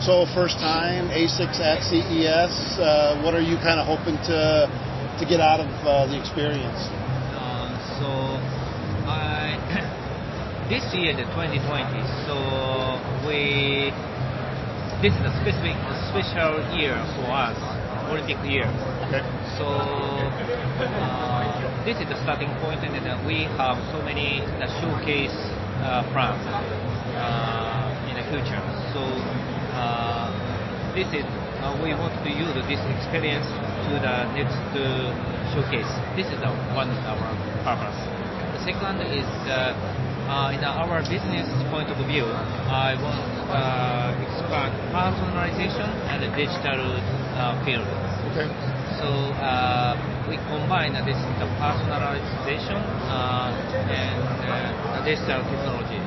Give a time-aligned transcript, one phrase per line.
[0.00, 2.80] So first time ASICS at CES.
[2.80, 4.64] Uh, what are you kind of hoping to
[5.20, 6.88] to get out of uh, the experience?
[7.36, 7.68] Uh,
[8.00, 8.08] so
[9.04, 9.60] I
[10.72, 12.00] this year the 2020.
[12.24, 12.32] So
[13.28, 13.92] we
[15.04, 15.76] this is a specific
[16.08, 17.60] special year for us,
[18.08, 18.72] Olympic year.
[19.04, 19.20] Okay.
[19.60, 20.24] So uh,
[21.84, 25.36] this is the starting point, and then we have so many uh, showcase
[25.84, 26.40] uh, plans
[27.20, 28.64] uh, in the future.
[28.96, 29.04] So
[29.74, 30.30] uh,
[30.94, 31.26] this is
[31.62, 33.46] uh, we want to use this experience
[33.86, 35.12] to the next uh,
[35.52, 35.90] showcase.
[36.16, 37.98] This is the one of our purpose.
[38.56, 39.76] The second is uh,
[40.30, 46.80] uh, in our business point of view, I want uh, expand personalization and the digital
[47.34, 47.86] uh, field.
[48.30, 48.46] Okay.
[49.00, 49.08] So
[49.42, 52.78] uh, we combine this the personalization
[53.10, 53.50] uh,
[53.90, 55.98] and uh, digital technology,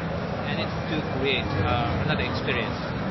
[0.48, 3.03] and it's to create uh, another experience.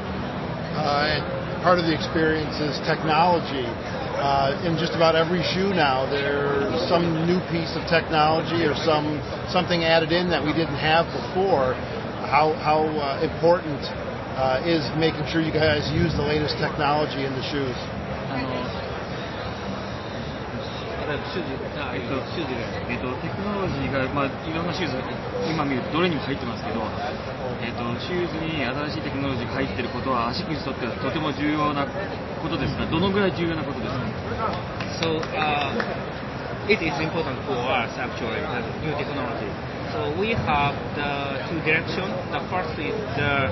[0.83, 3.71] Uh, part of the experience is technology.
[4.19, 9.23] Uh, in just about every shoe now, there's some new piece of technology or some
[9.47, 11.79] something added in that we didn't have before.
[12.27, 12.51] How
[12.99, 13.79] uh, important
[14.67, 18.82] is making sure you guys use the latest technology in the shoes?
[21.03, 25.01] あの例えば修理あえっと修理がえっと、テクノロジーが、まあ、いろんなシューズ、
[25.51, 26.83] 今見るとどれにも入ってますけど、
[27.65, 34.05] えっと、シューズに新しいテクノロジーが入っていることは足にとってはとても重要なことですが、どのぐらい重要なことですか
[35.03, 35.73] So uh,
[36.69, 39.51] it is important for us actually the new technology.
[39.91, 42.13] So we have the two directions.
[42.31, 43.51] The first is the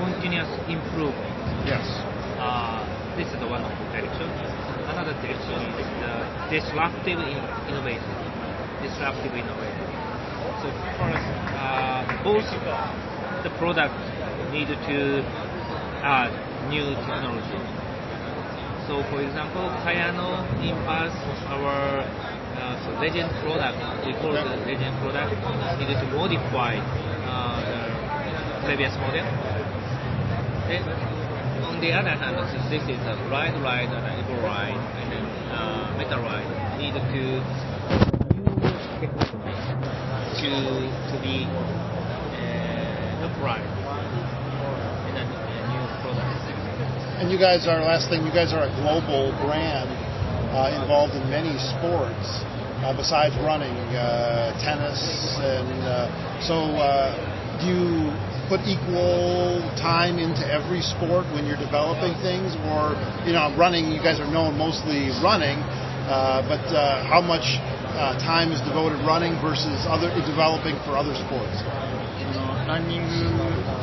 [0.00, 1.36] continuous improvement.
[1.68, 2.17] Yes.
[3.18, 4.30] This is the one direction.
[4.94, 6.14] Another direction is the
[6.54, 7.18] disruptive
[7.66, 8.14] innovation.
[8.78, 9.86] Disruptive innovation.
[10.62, 10.70] So
[11.02, 11.26] first,
[11.58, 12.46] uh, both
[13.42, 13.98] the product
[14.54, 14.98] need to
[16.06, 16.30] add
[16.70, 17.58] new technology.
[18.86, 21.18] So for example, Kayano Impulse,
[21.50, 25.34] our uh, so legend product, we call the legend product,
[25.82, 26.78] needed to modify
[27.26, 29.26] uh, the previous model.
[30.70, 31.17] Then
[31.78, 32.34] on the other hand,
[32.74, 35.22] this is a ride ride and an EvoRide and then
[35.54, 36.42] uh, meta ride,
[36.74, 36.98] need to
[40.42, 40.50] to
[41.06, 43.62] to be uh, upright
[45.06, 47.22] in a, a new product.
[47.22, 48.26] And you guys are last thing.
[48.26, 49.86] You guys are a global brand
[50.50, 52.42] uh, involved in many sports
[52.82, 54.98] uh, besides running, uh, tennis,
[55.38, 56.10] and uh,
[56.42, 56.74] so.
[56.74, 58.07] Uh, do you
[58.49, 63.91] put equal time into every sport when you're developing things, or you know, running?
[63.91, 65.59] You guys are known mostly running,
[66.07, 67.59] uh, but uh, how much
[67.95, 71.63] uh, time is devoted running versus other developing for other sports?
[72.33, 73.09] そのランニング、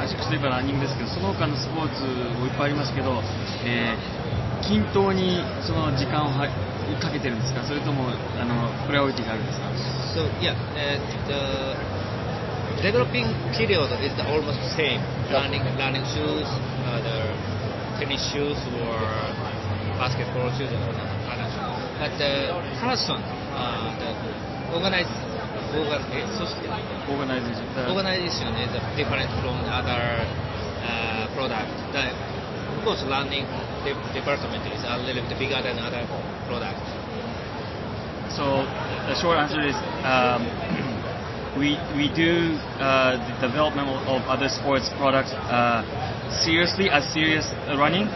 [0.01, 2.03] アシックスといえばランニングですけど、その他のスポーツ
[2.41, 3.23] もいっぱいありますけど、
[3.65, 6.47] えー均等にその時間をは
[7.01, 9.65] かけてるんですか、それともあのプライオリティがあるんですか。
[10.13, 11.75] So yeah, uh, the
[12.86, 13.26] developing
[13.58, 15.02] period is almost the same.
[15.34, 16.46] Learning, running shoes,
[16.86, 17.34] uh, the
[17.98, 18.94] tennis shoes or
[19.98, 21.82] basketball shoes or other shoes.
[21.98, 23.18] But the person,
[23.58, 24.14] uh, the
[24.70, 25.10] organize,
[27.10, 30.22] organization, uh, organization is different from other
[30.86, 31.74] uh, product.
[31.90, 33.50] The, of course, learning
[34.14, 36.06] department is a little bit bigger than other
[36.46, 36.86] product.
[38.30, 38.62] So
[39.10, 40.46] the short answer is um,
[41.58, 45.84] we we do uh, the development of, other sports products uh,
[46.44, 47.48] seriously as serious
[47.80, 48.08] running,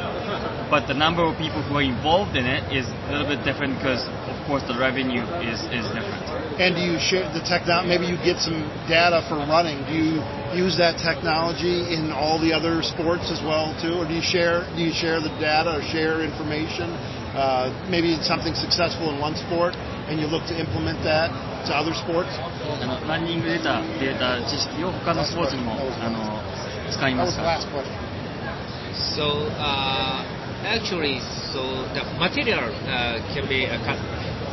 [0.69, 3.79] but the number of people who are involved in it is a little bit different
[3.79, 6.23] because of course the revenue is is different.
[6.59, 7.87] And do you share the technology?
[7.87, 8.59] Maybe you get some
[8.91, 9.79] data for running.
[9.87, 10.19] Do you
[10.51, 14.67] use that technology in all the other sports as well too, or do you share
[14.75, 16.91] do you share the data or share information?
[17.29, 19.77] Uh, maybe it's something successful in one sport,
[20.08, 21.30] and you look to implement that
[21.66, 22.28] to other sports.
[22.82, 26.42] あのランニングで得たデータ知識を他のスポーツにもあの
[26.90, 27.92] 使い That ま was す the か last question.
[28.94, 30.22] So uh,
[30.64, 31.20] actually,
[31.52, 33.98] so the material uh, can be uh, ca-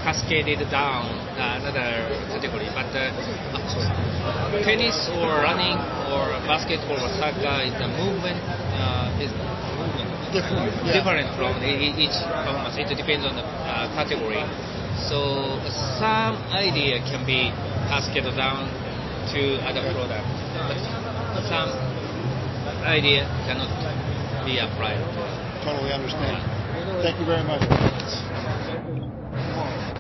[0.04, 1.06] cascaded down
[1.38, 3.12] uh, another category, but uh,
[3.54, 5.78] uh, sorry, tennis or running
[6.10, 8.40] or basketball or soccer is the movement
[8.78, 10.72] uh, is movement Different.
[10.88, 10.94] Yeah.
[10.96, 12.78] different from e- e- each performance.
[12.80, 14.40] It depends on the uh, category.
[15.05, 15.61] So
[15.99, 17.53] some idea can be
[17.89, 18.67] passed down
[19.33, 20.25] to other products,
[20.57, 21.71] but some
[22.83, 23.69] idea cannot
[24.45, 25.03] be applied.
[25.65, 26.41] Totally understand.
[27.03, 28.46] Thank you very much.